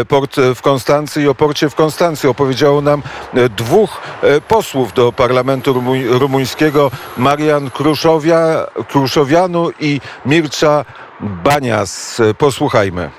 [0.00, 2.28] e, port w Konstancji i o porcie w Konstancji.
[2.28, 3.02] Opowiedziało nam
[3.34, 10.84] e, dwóch e, posłów do parlamentu rumuń, rumuńskiego, Marian Kruszowia, Kruszowianu i Mircza
[11.20, 12.20] Banias.
[12.20, 13.10] E, Posłuchajmy.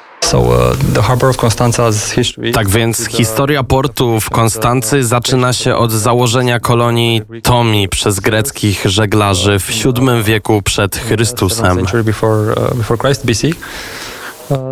[2.53, 9.59] Tak więc historia portu w Konstancy zaczyna się od założenia kolonii Tomi przez greckich żeglarzy
[9.59, 11.85] w VII wieku przed Chrystusem.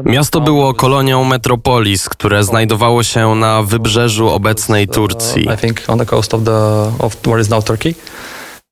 [0.06, 5.48] Miasto było kolonią metropolis, które znajdowało się na wybrzeżu obecnej Turcji.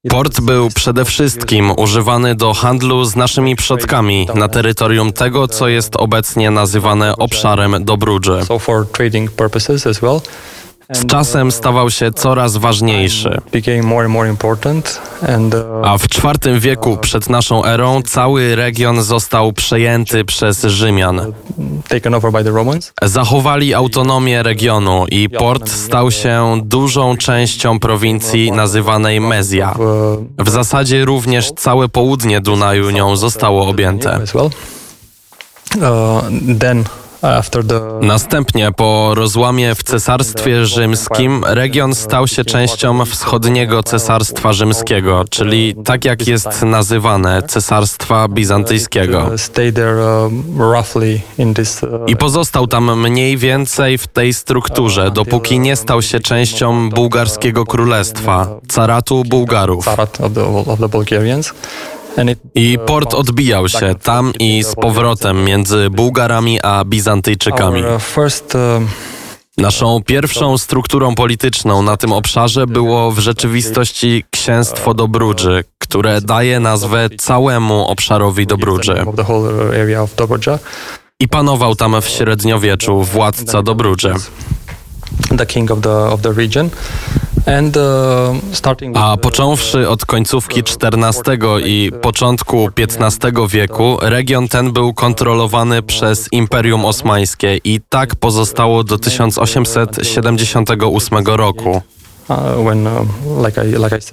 [0.10, 5.96] Port był przede wszystkim używany do handlu z naszymi przodkami na terytorium tego, co jest
[5.96, 8.40] obecnie nazywane obszarem Dobrudży.
[10.92, 13.38] Z czasem stawał się coraz ważniejszy.
[15.84, 21.34] A w IV wieku przed naszą erą cały region został przejęty przez Rzymian.
[23.02, 29.76] Zachowali autonomię regionu i port stał się dużą częścią prowincji nazywanej Mezja.
[30.40, 34.20] W zasadzie również całe południe Dunaju nią zostało objęte.
[38.02, 46.06] Następnie po rozłamie w Cesarstwie Rzymskim region stał się częścią wschodniego Cesarstwa Rzymskiego, czyli tak
[46.06, 49.30] jak jest nazywane Cesarstwa Bizantyjskiego.
[52.08, 58.48] I pozostał tam mniej więcej w tej strukturze, dopóki nie stał się częścią bułgarskiego królestwa,
[58.68, 59.86] caratu Bułgarów.
[62.56, 67.84] I port odbijał się tam i z powrotem między Bułgarami a Bizantyjczykami.
[69.58, 77.10] Naszą pierwszą strukturą polityczną na tym obszarze było w rzeczywistości księstwo Dobrudży, które daje nazwę
[77.18, 79.06] całemu obszarowi Dobrudży.
[81.20, 84.14] I panował tam w średniowieczu władca Dobrudży.
[85.38, 86.70] The king of the, of the region.
[87.50, 87.56] Uh,
[88.94, 91.24] A począwszy od końcówki XIV
[91.66, 93.18] i początku XV
[93.50, 101.82] wieku, region ten był kontrolowany przez Imperium Osmańskie i tak pozostało do 1878 roku.
[102.30, 102.66] Uh, uh,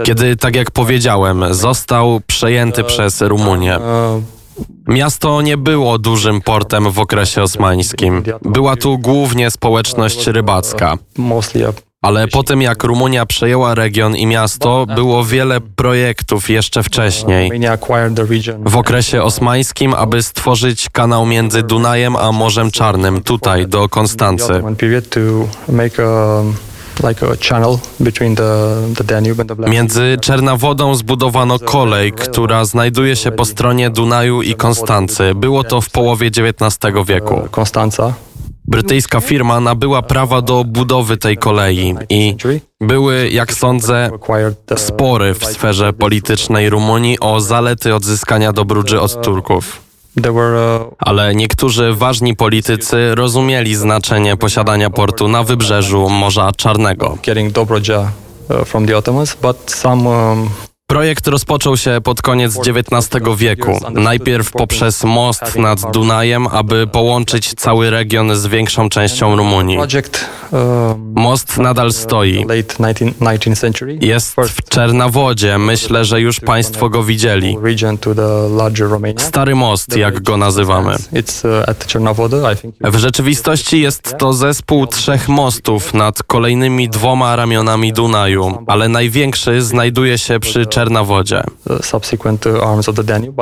[0.04, 3.78] Kiedy, tak jak powiedziałem, został przejęty przez Rumunię.
[4.86, 8.22] Miasto nie było dużym portem w okresie osmańskim.
[8.42, 10.96] Była tu głównie społeczność rybacka.
[12.06, 17.50] Ale po tym jak Rumunia przejęła region i miasto, było wiele projektów jeszcze wcześniej.
[18.64, 24.62] W okresie osmańskim, aby stworzyć kanał między Dunajem a Morzem Czarnym, tutaj do Konstancy.
[29.68, 35.34] Między Czernawodą zbudowano kolej, która znajduje się po stronie Dunaju i Konstancy.
[35.34, 37.48] Było to w połowie XIX wieku.
[38.68, 42.36] Brytyjska firma nabyła prawa do budowy tej kolei i
[42.80, 44.10] były, jak sądzę,
[44.76, 49.80] spory w sferze politycznej Rumunii o zalety odzyskania Dobrudży od Turków.
[50.98, 57.18] Ale niektórzy ważni politycy rozumieli znaczenie posiadania portu na wybrzeżu Morza Czarnego.
[60.88, 63.80] Projekt rozpoczął się pod koniec XIX wieku.
[63.92, 69.78] Najpierw poprzez most nad Dunajem, aby połączyć cały region z większą częścią Rumunii.
[71.14, 72.46] Most nadal stoi.
[74.00, 75.58] Jest w Czernawodzie.
[75.58, 77.58] Myślę, że już Państwo go widzieli.
[79.16, 80.96] Stary most, jak go nazywamy.
[82.80, 90.18] W rzeczywistości jest to zespół trzech mostów nad kolejnymi dwoma ramionami Dunaju, ale największy znajduje
[90.18, 91.42] się przy Czernawodzie.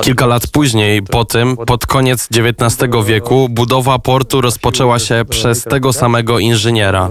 [0.03, 5.93] Kilka lat później, po tym, pod koniec XIX wieku, budowa portu rozpoczęła się przez tego
[5.93, 7.11] samego inżyniera,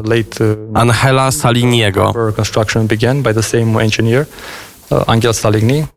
[0.73, 2.13] Angela Saliniego.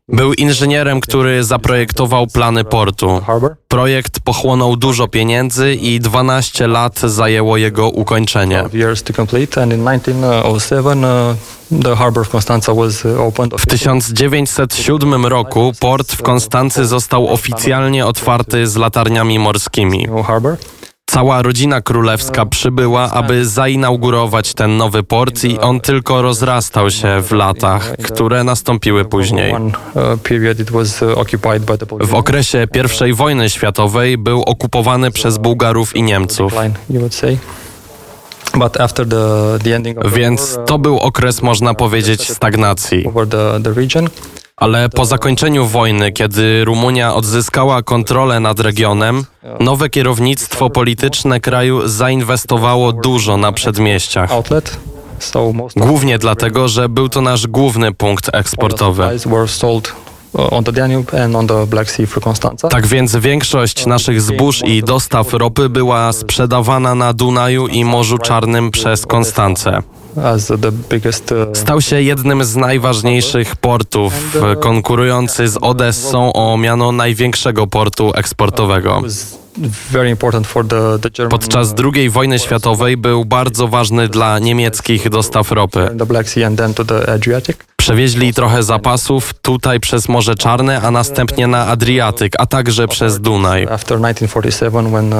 [0.08, 3.20] Był inżynierem, który zaprojektował plany portu.
[3.68, 8.64] Projekt pochłonął dużo pieniędzy i 12 lat zajęło jego ukończenie.
[13.58, 20.06] W 1907 roku port w Konstancy został oficjalnie otwarty z latarniami morskimi.
[21.10, 27.32] Cała rodzina królewska przybyła, aby zainaugurować ten nowy port i on tylko rozrastał się w
[27.32, 29.54] latach, które nastąpiły później.
[32.00, 32.66] W okresie
[33.08, 36.52] I wojny światowej był okupowany przez Bułgarów i Niemców.
[40.14, 43.04] Więc to był okres, można powiedzieć, stagnacji.
[44.56, 49.24] Ale po zakończeniu wojny, kiedy Rumunia odzyskała kontrolę nad regionem,
[49.60, 54.32] nowe kierownictwo polityczne kraju zainwestowało dużo na przedmieściach.
[55.86, 59.02] Głównie dlatego, że był to nasz główny punkt eksportowy.
[60.32, 60.48] uh.
[62.68, 68.70] Tak więc większość naszych zbóż i dostaw ropy była sprzedawana na Dunaju i Morzu Czarnym
[68.70, 69.82] przez Konstancę.
[70.16, 74.12] Uh, Stał się jednym z najważniejszych portów,
[74.52, 79.02] e, konkurujący z Odessą o miano największego portu eksportowego.
[81.30, 85.90] Podczas II wojny światowej był bardzo ważny dla niemieckich dostaw ropy.
[87.76, 93.62] Przewieźli trochę zapasów tutaj przez Morze Czarne, a następnie na Adriatyk, a także przez Dunaj.
[93.62, 95.18] After 1947 when uh,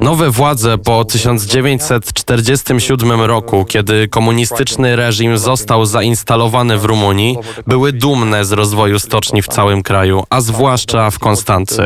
[0.00, 7.36] Nowe władze po 1947 roku, kiedy komunistyczny reżim został zainstalowany w Rumunii,
[7.66, 11.82] były dumne z rozwoju stoczni w całym kraju, a zwłaszcza w Konstancy.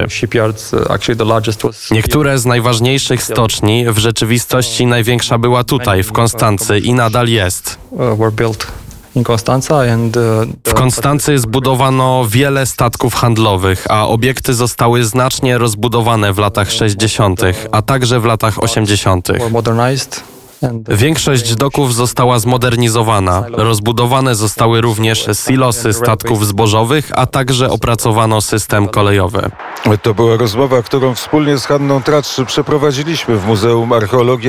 [0.72, 0.80] uh,
[1.90, 7.78] Niektóre z najważniejszych stoczni, w rzeczywistości największa była tutaj, w Konstancy i nadal jest.
[10.16, 17.40] Uh, W Konstancy zbudowano wiele statków handlowych, a obiekty zostały znacznie rozbudowane w latach 60.,
[17.72, 19.28] a także w latach 80.
[19.28, 20.24] were modernized
[20.62, 23.44] and uh, Większość doków została zmodernizowana.
[23.52, 29.50] Rozbudowane zostały również silosy statków zbożowych, a także opracowano system kolejowy.
[30.02, 34.48] To była rozmowa, którą wspólnie z Hanną Tratrzy przeprowadziliśmy w Muzeum Archeologii